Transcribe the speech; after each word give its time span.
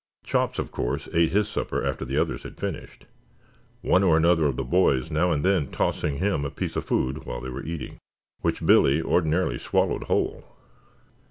Chops, 0.23 0.57
of 0.57 0.71
course, 0.71 1.07
ate 1.13 1.31
his 1.31 1.47
supper 1.47 1.85
after 1.85 2.03
the 2.05 2.17
others 2.17 2.41
had 2.41 2.57
finished, 2.57 3.05
one 3.81 4.01
or 4.01 4.17
another 4.17 4.47
of 4.47 4.55
the 4.55 4.63
boys 4.63 5.11
now 5.11 5.31
and 5.31 5.45
then 5.45 5.69
tossing 5.69 6.17
him 6.17 6.43
a 6.43 6.49
piece 6.49 6.75
of 6.75 6.85
food 6.85 7.27
while 7.27 7.39
they 7.39 7.49
were 7.51 7.61
eating, 7.63 7.99
which 8.39 8.65
Billy 8.65 8.99
ordinarily 8.99 9.59
swallowed 9.59 10.05
whole. 10.05 10.43